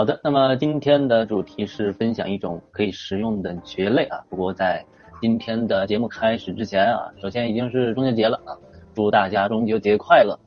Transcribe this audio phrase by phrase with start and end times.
[0.00, 4.18] 好的，那么今天的主题是分享一种可以食用的蕨类啊。
[4.30, 4.82] 不过在
[5.20, 8.56] 今天的节目开始之前啊，首先已经是中秋节了啊，
[8.94, 10.40] 祝大家中秋节快乐。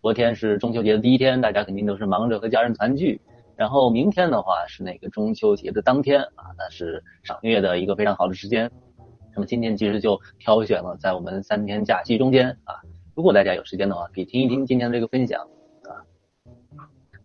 [0.00, 3.20] 昨天是中秋节的第一天，大家肯定都是忙着和家人团聚。
[3.56, 8.70] 然后明天的话是那个中秋节的当天啊，那是赏月的一个非常好的时间。
[9.34, 12.76] 那么今天其实就挑选了在我们三天假期中间啊，
[13.16, 15.44] 如果大家有时间的话，可以听一听今天的这个分享。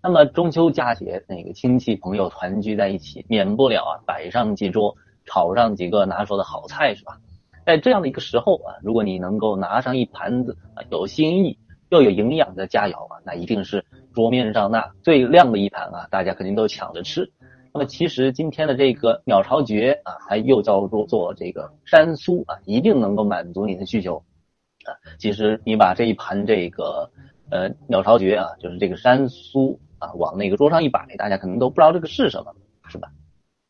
[0.03, 7.19] 那么中秋佳节，那个亲戚朋友团聚在一起，免不了啊摆上几桌，炒上几个拿手的好菜，是吧？
[7.67, 11.55] 在这样的一个时候啊，如果你能够拿上一盘子啊有新意
[11.89, 17.31] 又有营养的佳肴啊，那一定是桌面上那最亮的一盘啊，大家肯定都抢着吃。
[17.71, 24.17] 那么其实今天的这个鸟巢蕨啊，它又叫做做这个山苏啊，一定能够满足你的需求
[24.83, 24.97] 啊。
[25.19, 27.07] 其实你把这一盘这个
[27.51, 29.79] 呃鸟巢蕨啊，就是这个山苏。
[30.01, 32.51] 啊，往那个桌上一摆，大家可能都不知道这个是什么，
[32.89, 33.07] 是吧？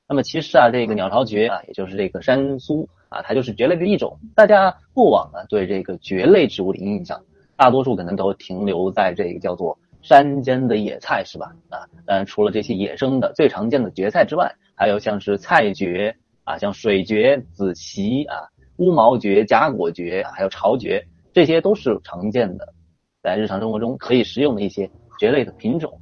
[0.08, 4.18] 那么其实啊，这个鸟巢蕨啊，也就是这个山苏啊，它就是蕨类的一种。
[4.34, 7.22] 大家过往呢，对这个蕨类植物的印象，
[7.56, 11.54] 大多数可能都停留在这个叫做山间的野菜，是吧？
[11.70, 22.74] 啊，当然除了这些野生的最常见的蕨菜之外，还有像是菜蕨啊，像水蕨、紫萁啊、乌毛蕨、夹果蕨，还有巢蕨，这些都是常见的，
[23.22, 26.02] 在日常生活中可以食用的一些蕨类的品种。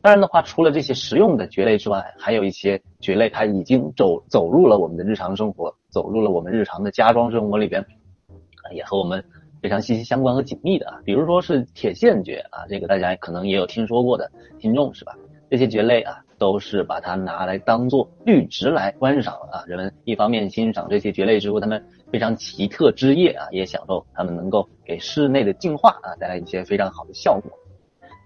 [0.00, 9.22] 当然的话，除了这些实用的蕨类之外，还有一些蕨类，它已经走走入了我们的日常生活，走入了我们日常的家装生活里边，啊，也和我们
[9.60, 11.00] 非常息息相关和紧密的啊。
[11.04, 15.16] 比如说是铁线蕨啊，这个大家可能也有听说过的听众是吧？
[15.50, 19.64] 这些蕨类啊，都是把它拿来当做绿植来观赏啊。
[19.66, 27.50] 人们一方面欣赏这些蕨类植物它们非常奇特枝叶啊，也享受它们能够给室内的净化啊带来一些非常好的效果。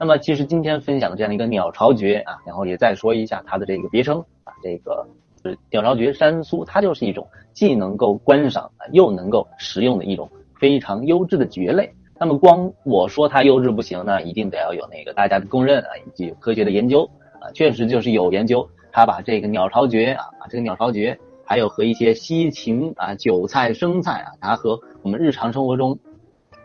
[0.02, 5.06] 那么其实今天分享的这样一个鸟巢蕨啊，然后也再说一下它的这个别称啊，这个
[5.44, 10.28] 是鸟巢蕨山苏，它就是一种既能够观赏，又能够食用的一种
[10.58, 11.88] 非常优质的蕨类。
[12.18, 25.96] 那么光我说它优质不行，那一定得要有那个大家的公认啊，以及科学的研究啊，确实就是有研究，他把这个鸟巢蕨啊，这个鸟巢蕨还有和一些西芹啊、韭菜、生菜啊，它和我们日常生活中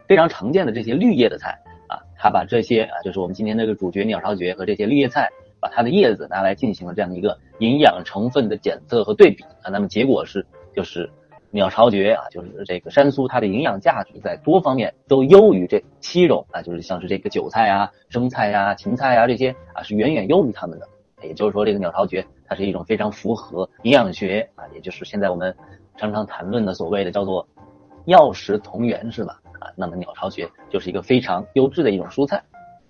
[0.07, 1.56] 非常常见的这些绿叶的菜。
[2.17, 5.29] 他把这些啊，就是我们今天这个主角鸟巢蕨和这些绿叶菜，
[5.59, 10.45] 把它的叶子拿来进行了这样一个营养成分的检测和对比啊，那么结果是，
[10.75, 11.09] 就是
[11.51, 20.88] 鸟巢蕨啊，就是这个山苏，它的营养价值在多方面都优于这七种啊，就是像是这个韭菜啊、生菜呀、芹菜啊这些啊，是远远优于它们的。
[21.23, 25.56] 也就是说，这个鸟巢蕨它是一种非常符合营养学啊，也就是现在我们
[25.97, 27.47] 常常谈论的所谓的叫做
[28.06, 29.41] 药食同源，是吧？
[29.59, 32.44] 啊，那么鸟巢蕨就是一个非常优质的一种蔬菜，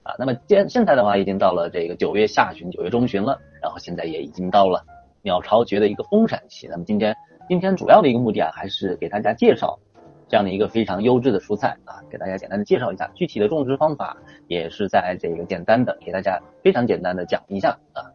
[0.03, 4.85] 啊，那么现现在的话已经到了这个九月下旬、九月中旬了，然后现在也已经到了
[5.21, 6.67] 鸟巢蕨的一个丰产期。
[6.69, 7.15] 那么今天
[7.47, 9.79] 今天主要的一个目的啊，还是给大家介绍
[10.27, 14.17] 这样的一个非常优质的蔬菜啊，给大家简单的介绍一下具体的种植方法，
[14.47, 18.11] 也是在这个简单的给大家非常简单的讲一下啊。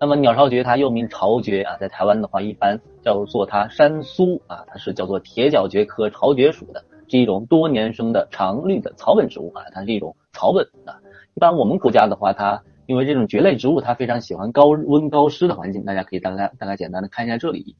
[0.00, 6.84] 那么鸟巢蕨它又名巢蕨啊，在台湾的话一般叫做它山苏啊，它是叫做铁角蕨科巢蕨属的。
[7.12, 10.96] 是一种多年生的常绿的草本植物啊，它是一种草本啊。
[11.34, 15.84] 一般我们国家的话，它因为这种蕨类植物，它非常喜欢高温高湿的环境。
[15.84, 17.76] 大家可以大概大概简单的看一下这里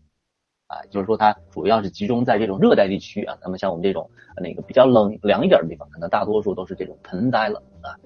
[0.66, 3.38] 啊，就是说它主要是集中在这种热带地区啊。
[3.43, 7.97] 那么像我们这种那个比较冷凉一点的地方，可能大多数都是这种盆栽了啊。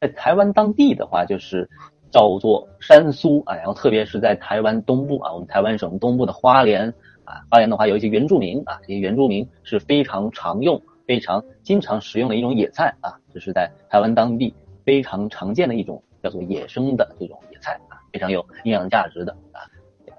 [0.00, 1.70] 在台湾当地的话，就是
[2.10, 6.92] 叫做山苏啊，然后特别是在台湾东部啊，我们台湾省东部的花莲。
[7.24, 19.60] 啊，花莲的话有一些原住民啊，这些原住民是非常常用、非常经常食用的一种野菜啊，这是在台湾当地非常常见的一种叫做野生的这种野菜啊，非常有营养价值的啊。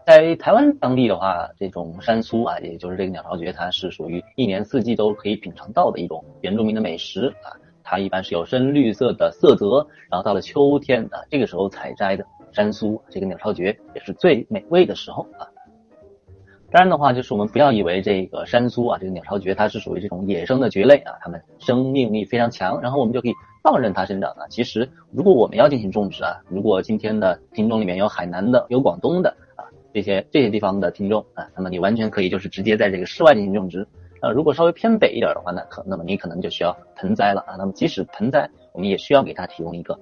[0.06, 7.56] 在台湾当地的话，这种山苏啊，也就是这个鸟巢蕨，它是属于一年四季都可以品尝到的一种原住民的美食啊。
[7.86, 15.48] 它一般是有深绿色的色泽，然后到了秋天啊，这个时候采摘的山苏，这个鸟巢蕨也是最美味的时候啊。
[16.74, 24.48] 当然的话，就是我们不要以为这个山苏啊，这个鸟巢蕨它是属于这种野生的蕨类啊，它们生命力非常强，然后我们就可以放任它生长啊。
[24.50, 33.88] 其实，如果我们要进行种植啊，如果今天的听众里面有海南的、有广东的啊，这些这些地方的听众啊，那么你完全可以就是直接在这个室外进行种植。
[34.24, 37.54] 呃，如果稍微偏北一点的话呢，可那么你可能就需要盆栽了啊。
[37.56, 39.96] 那么即使盆栽，我们也需要给它提供一个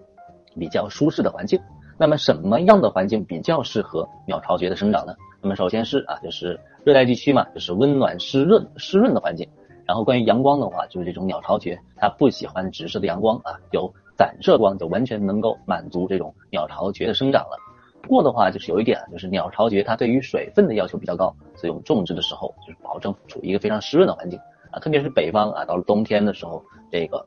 [0.58, 1.60] 比较舒适的环境。
[1.98, 5.14] 那么什么样的环境比较适合鸟巢蕨的生长呢？
[5.42, 9.48] 那么首先是啊，就是热带地区嘛，就是温暖湿润湿润的环境。
[9.88, 17.58] 然后关于阳光的话，就是这种鸟巢蕨它不喜欢直射的阳光啊，有散射光就完全能够满足这种鸟巢蕨的生长了。
[18.02, 24.40] 不过的话，就是有一点，就是鸟巢蕨它对于水分的要求比较高，所以我们种植的时候就是保证处于一个非常湿润的环境
[24.70, 27.26] 啊，特别是北方啊，到了冬天的时候，这个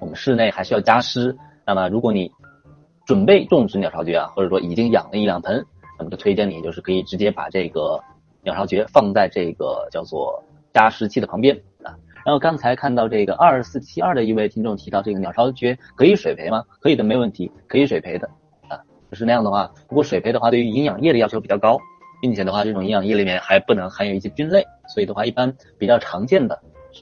[0.00, 1.36] 我们室内还需要加湿。
[1.64, 2.30] 那么如果你
[3.06, 5.64] 准备种植鸟巢蕨啊，或者说已经养了一两盆，
[6.00, 8.02] 那么就推荐你就是可以直接把这个
[8.42, 10.42] 鸟巢蕨放在这个叫做
[10.72, 11.92] 加湿器的旁边啊。
[12.24, 16.64] 然后刚才看到这个二四七二的一位听众提到，这个鸟巢蕨可以水培吗？
[16.80, 18.26] 可以的，没问题，可以水培的
[18.68, 18.80] 啊。
[19.10, 21.78] 就是那样的话，不过水培的话，对于营养液的要求比较高，
[22.22, 26.58] 并且的话，这种营养液里面还不能含有一些菌类，所以的话，一般比较常见的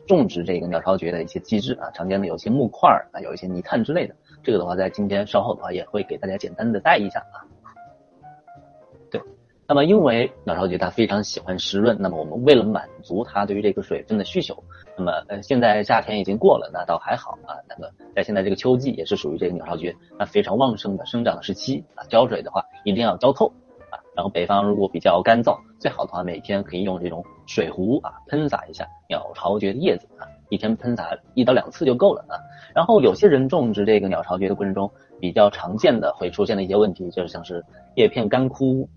[0.08, 7.46] 种植这个鸟巢蕨的一些机制啊，常见的有些木块啊，有一些泥炭之类的，这个的话，在今天稍后的话也会给大家简单的带一下啊。
[9.70, 14.56] 那么因为鸟巢蕨它非常喜欢湿润，那么我们为了满足它对于这个水分的需求。
[14.96, 17.52] 那么呃，现在夏天已经过了，那倒还好啊。
[17.68, 22.02] 那个在现在这个秋季也是属于这个鸟巢蕨那非常旺盛的生长的时期啊。
[22.08, 23.52] 浇水的话一定要浇透
[23.90, 24.00] 啊。
[24.16, 32.40] 然后北方如果比较干燥，最好的话每天可以用这种水壶啊喷洒一下鸟巢蕨的叶子啊，一天喷洒一到两次就够了啊。
[32.74, 37.62] 然后有些人种植这个鸟巢蕨的过程中，比较常见的会出现的一些问题，就是像是
[37.96, 38.88] 叶片干枯。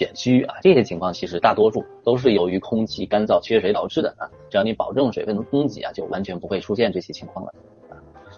[0.00, 4.24] 碱虚啊，这些情况其实大多数都是由于空气干燥缺水导致的啊。
[4.48, 7.52] 只要你保证水分的供给啊，就完全不会出现这些情况了。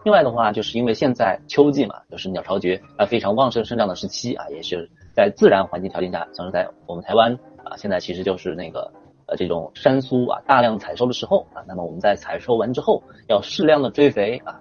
[0.03, 7.33] 另外的话，就是因为现在秋季嘛，就是鸟巢蕨啊非常旺盛生长的时期啊，也是在自然环境条件下，像是在我们台湾
[7.63, 8.93] 啊，现在其实就是那个
[9.27, 11.63] 呃这种山苏啊大量采收的时候啊。
[11.69, 14.59] 那么我们在采收完之后，要适量的追肥啊。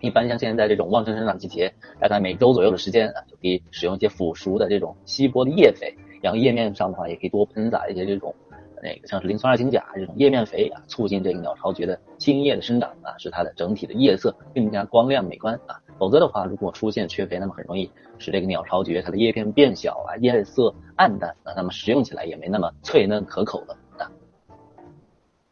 [0.00, 5.94] 一般像现在这种旺盛生长季节，大概每周左右的时间啊，就可以使用一些腐熟的这种稀薄的叶肥。
[6.24, 8.34] 然后叶面上的话，也可以多喷洒一些这种
[8.82, 15.78] 那个像是磷酸二氢钾这种叶面肥啊，促进这个鸟巢蕨的茎叶的生长啊，使它的整体的叶色更加光亮美观啊。
[15.98, 24.10] 否则的话，如果出现缺肥，那么很容易使这个鸟巢蕨它的叶片变小啊，叶色暗淡啊，那么食用起来也没那么脆嫩可口了啊。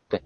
[0.09, 0.19] 对，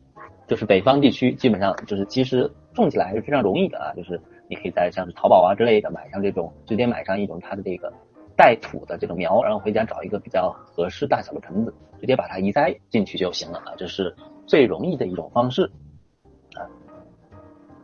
[0.46, 7.92] 就是北方地区基本上就是其实种起来还是非常容易的啊，就是你可以在像是淘宝啊之类的买上这种，直接买上一种它的这个。
[8.36, 14.14] 带土的这种苗，然后回家找一个比较合适大小的盆子，直接把它移栽进去就行了啊，这是
[14.46, 15.62] 最容易的一种方式
[16.54, 16.68] 啊。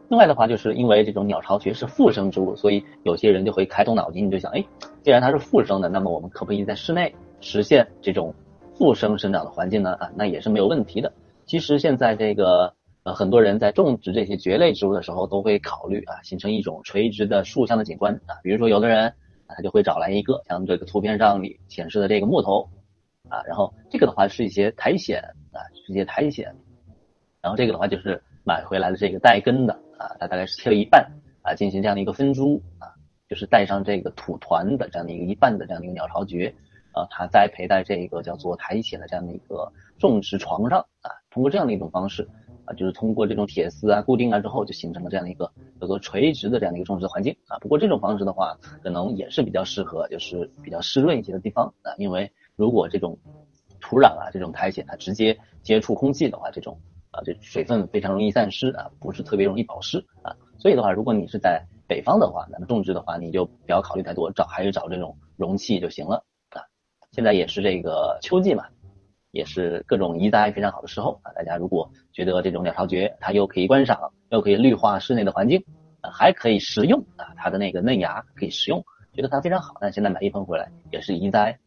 [0.08, 4.62] 另外的话，就是因为这种鸟巢蕨是附生植物，所以有些人就会开动脑筋，就想，哎，
[5.02, 8.34] 既然它是附生的，那么我们可不可以在室内实现这种
[8.74, 9.94] 附生生长的环境呢？
[9.94, 11.10] 啊，那也是没有问题的。
[11.46, 19.14] 其实现在这个呃很多人在种植这些蕨类植物的时候，都会考虑啊，形成一种垂直的竖向的景观啊，比如说有的人。
[19.56, 22.68] 他就会找来一个像这个图片上里显示的这个木头
[23.28, 25.18] 啊，然后这个的话是一些苔藓
[25.52, 26.54] 啊，是一些苔藓，
[27.40, 31.10] 然后这个的话就是买回来的这个带根的啊，它大概是切了一半
[31.42, 32.92] 啊，进行这样的一个分株啊，
[33.28, 36.54] 就是带上这个土团的这样的一个一半的这样的一个鸟巢蕨
[36.92, 42.28] 啊，它栽培在这个叫做苔藓的这样的一个种植床上啊，通过这样的一种方式。
[42.72, 47.58] 就是通过这种铁丝啊固定了之后，就形成了这样一个叫做垂直的这样的一个种植环境啊。
[47.58, 51.94] 不过这种方式的话，可能也是比较适合就是比较湿润一些的地方啊。
[51.98, 53.18] 因为如果这种
[53.80, 56.78] 土壤啊这种苔藓它直接接触空气的话，这种
[57.10, 60.34] 啊这水分非常容易散失啊，不是特别容易保湿啊。
[60.58, 66.62] 所以的话，如果你是在北方的话，那么种植的话，你就不要考虑太多，找还是找这种容器就行了啊。
[67.10, 68.64] 现在也是这个秋季嘛。
[69.32, 71.32] 也是各种移栽非常好的时候啊！
[71.32, 75.64] 大家如果觉得这种鸟巢蕨它又可以观赏，又可以绿化室内的环境，
[76.02, 78.84] 啊，还可以食用啊，它的那个嫩芽可以食用，
[79.14, 79.74] 觉得它非常好。
[79.80, 81.58] 那现在买一盆回来也是移栽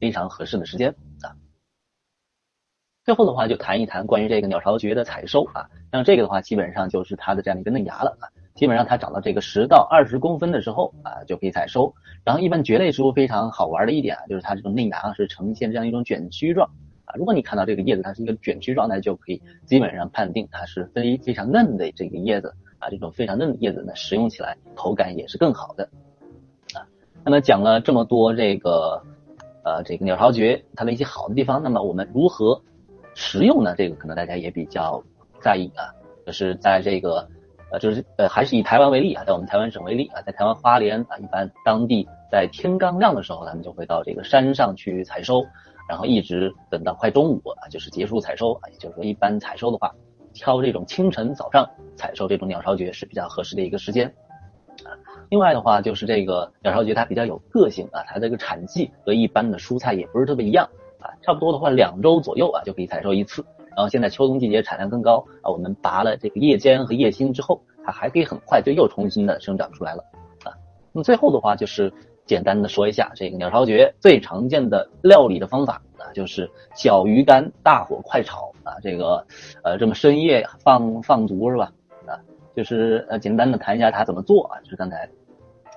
[0.00, 0.90] 非常合适的时间
[1.22, 1.30] 啊。
[3.04, 8.26] 最后的话就谈一谈关于这个鸟巢蕨的采收啊，像这个的话基本上就是它的这样一个嫩芽了啊。
[8.60, 11.94] 基本上它长到这个十到二十公分的时候啊，就可以采收。
[12.22, 16.68] 然后一般蕨类植物非常好玩的一点啊，就是它这种嫩芽是呈现这样一种卷曲状
[17.06, 17.14] 啊。
[17.16, 22.90] 如果你看到这个叶子它是一个卷曲状态，就可以基本上判定它是非非常嫩的这个叶子啊。
[22.90, 25.88] 这种非常嫩的叶子呢，食用起来口感也是更好的
[26.74, 26.84] 啊。
[27.24, 29.02] 那么讲了这么多这个
[29.64, 32.60] 呃这个鸟巢蕨它的一些好的地方，那么我们如何
[33.14, 33.74] 食用呢？
[33.74, 35.02] 这个可能大家也比较
[35.40, 35.88] 在意啊，
[36.26, 37.26] 就是在这个。
[37.72, 45.44] 呃，就是呃，还是以台湾为例啊，在我们台湾省为例啊，在台湾花莲啊，一般当地在天刚亮的时候，他们就会到这个山上去采收，
[45.88, 48.68] 然后一直等到快中午啊，就是结束采收啊。
[48.72, 49.94] 也就是说，一般采收的话，
[50.34, 54.06] 挑这种清晨早上采收这种鸟巢蕨是比较合适的一个时间
[54.84, 54.90] 啊。
[55.28, 63.44] 另外的话，就是这个鸟巢蕨它比较有个性啊，它这个产季和一般的蔬菜也不是特别一样啊，差不多的话两周左右啊就可以采收一次。
[63.76, 70.04] 然后现在秋冬季节产量更高啊，我们拔了这个叶尖和叶心之后，它还可以很快就又重新的生长出来了
[70.44, 70.52] 啊
[70.92, 71.92] 那么最后的话就是
[72.26, 79.24] 简单的说一下这个鸟巢蕨最常见的料理的方法啊，就是小鱼干大火快炒啊，这个
[79.64, 81.72] 呃这么深夜放放足是吧？
[82.06, 82.14] 啊，
[82.54, 85.08] 就是呃简单的谈一下它怎么做啊，就是刚才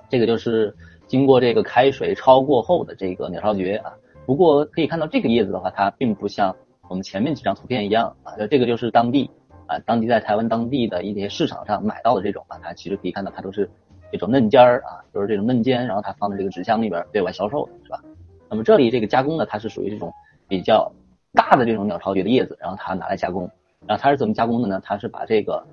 [0.08, 0.74] 这个就是
[1.06, 3.92] 经过这个开水焯过后的这个鸟巢蕨啊。
[4.26, 6.54] 不过可以看到这个叶子的话，它并不像
[6.88, 9.30] 我们前面几张图片一样啊，这个就是当地
[9.66, 13.68] 啊，当地在台湾当地的一些市场上买到的这种啊，它其实可以看到它都是
[14.12, 18.00] 这种嫩尖儿啊，都是这种嫩尖，然后它放在这个纸箱里边对外销售的是吧？
[18.50, 20.12] 那么这里这个加工呢，它是属于这种
[20.46, 20.92] 比较
[21.32, 23.50] 大的这种鸟巢蕨的叶子，然后它拿来加工，
[23.86, 24.80] 然后它是怎么加工的呢？
[24.84, 25.66] 它是把这个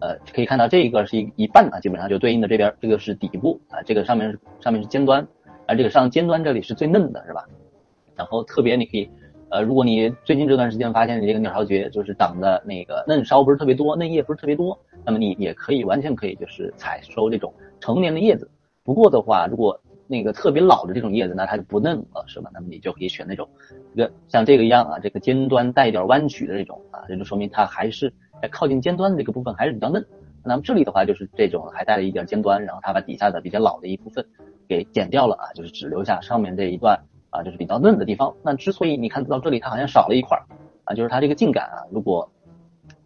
[0.00, 5.26] 呃可以看到这个是一一半啊，基本上就对应的这边这个是底部啊，这个上面是上面是尖端，
[5.66, 7.46] 而这个上尖端这里是最嫩的是吧？
[8.16, 9.08] 然后特别你可以。
[9.50, 18.48] 呃，如果你最近这段时间发现你这个鸟巢蕨就是长的那个嫩梢不是特别多，嫩叶不是特别多，那么你也可以完全可以就是采收这种成年的叶子。
[18.84, 22.48] 不过的话，如果那个特别老的这种叶子，那它就不嫩了，是吧？
[22.54, 23.48] 那么你就可以选那种，
[23.96, 30.04] 这个像这个一样啊，这个尖端带一点弯曲的这种啊，这就说明它还是在靠近尖端的这个部分还是比较嫩。
[30.44, 34.24] 那么这里的话就是这种还带了一点尖端，然后它把底下的比较老的一部分
[34.68, 36.96] 给剪掉了啊，就是只留下上面这一段。
[37.30, 38.34] 啊，就是比较嫩的地方。
[38.42, 40.42] 那之所以你看到这里，它好像少了一块儿
[40.84, 42.28] 啊，就是它这个茎秆啊，如果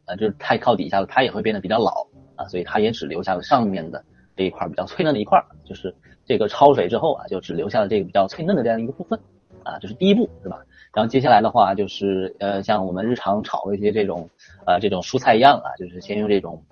[0.06, 4.02] 啊就是太靠底下了，它也会变得比较老啊，所以它也只留下了上面的
[4.34, 9.20] 这一块比较脆嫩的一块，就是这个焯水之后啊，就只留下了这个比较脆嫩的这样一个部分
[9.62, 10.58] 啊，这是第一步，是吧？
[10.94, 14.28] 然后接下来的话就是呃，像我们日常炒一些这种
[14.66, 16.62] 呃这种蔬菜一样啊，就是先用这种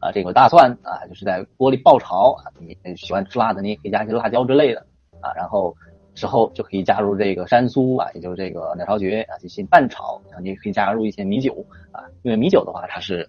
[0.00, 4.84] 啊这个大蒜啊，就是在锅里爆炒啊，你喜欢吃辣的，你也可以加一些辣椒之类的
[5.20, 5.74] 啊，然后。
[6.18, 13.28] 之后就可以加入这个山苏啊，也就是这个鸟巢蕨啊进行拌炒，然后你可以加入一些米酒啊，因为米酒的话它是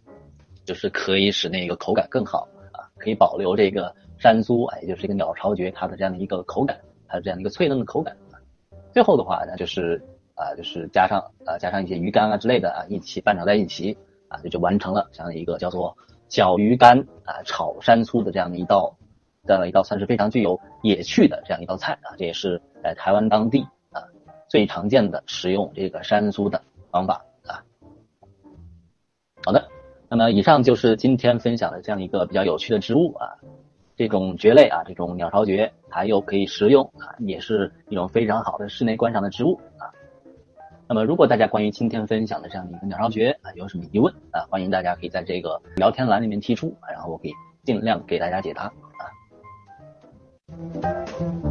[0.65, 6.75] 就是可以使那个口感更好啊，可以保留这个山苏啊，也就是这个鸟巢蕨它的这样的一个口感，
[7.07, 8.17] 它的这样的一个脆嫩的口感。
[8.91, 10.01] 最后的话呢，就是
[10.33, 13.95] 啊，就是加上啊加上一些鱼干啊之类的啊，一起拌炒在一起
[14.29, 15.95] 啊，这就完成了这样的一个叫做
[16.27, 18.95] 小鱼干啊炒山苏的这样的一道。
[19.49, 24.05] 这样一道算是非常具有野趣的这样一道菜啊，这也是在台湾当地啊
[24.47, 27.57] 最常见的食用这个山苏的方法啊。
[29.43, 29.67] 好的，
[30.07, 33.25] 那么以上就是今天分享的这样一个比较有趣的植物啊，
[33.95, 39.89] 这种蕨类啊，这种鸟巢蕨，它又可以食用啊，也是一种非常好的室内观赏的植物啊。
[40.87, 47.31] 那么如果大家关于今天分享的这样的一个鸟巢蕨啊有什么疑问啊，欢迎大家可以在这个聊天栏里面提出，然后我可以
[47.63, 48.71] 尽量给大家解答。
[50.59, 51.48] Thank you.